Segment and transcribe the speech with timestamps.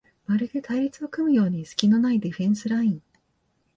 [0.25, 3.03] まるで隊列を組むようにすきのないディフェンスライン